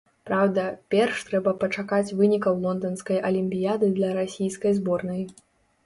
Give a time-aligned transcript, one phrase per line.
[0.27, 0.63] Праўда,
[0.93, 5.27] перш трэба пачакаць вынікаў лонданскай алімпіяды для расійскай зборнай.